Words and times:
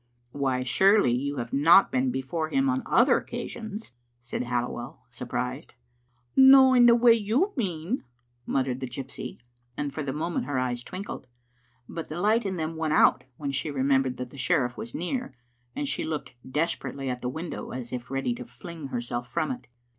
"Why, 0.31 0.63
surely 0.63 1.11
you 1.13 1.35
have 1.37 1.53
not 1.53 1.91
been 1.91 2.09
before 2.09 2.49
him 2.49 2.71
on 2.71 2.81
other 2.87 3.17
occasions," 3.19 3.91
said 4.19 4.45
Halliwell, 4.45 5.05
surprised." 5.11 5.75
No 6.35 6.73
in 6.73 6.87
the 6.87 6.95
way 6.95 7.13
you 7.13 7.53
mean," 7.55 8.03
muttered 8.47 8.79
the 8.79 8.87
gypsy, 8.89 9.37
and 9.77 9.93
for 9.93 10.01
the 10.01 10.11
moment 10.11 10.45
her 10.45 10.57
eyes 10.57 10.81
twinkled. 10.81 11.27
But 11.87 12.09
the 12.09 12.19
light 12.19 12.47
in 12.47 12.55
them 12.55 12.77
went 12.77 12.93
out 12.93 13.25
when 13.37 13.51
she 13.51 13.69
remembered 13.69 14.17
that 14.17 14.31
the 14.31 14.37
sherifiE 14.39 14.75
was 14.75 14.95
near, 14.95 15.35
and 15.75 15.87
she 15.87 16.03
looked 16.03 16.33
desperately 16.49 17.07
at 17.07 17.21
the 17.21 17.29
window 17.29 17.69
as 17.69 17.93
if 17.93 18.09
ready 18.09 18.33
to 18.33 18.45
fling 18.45 18.87
herself 18.87 19.27
from 19.29 19.51
it. 19.51 19.67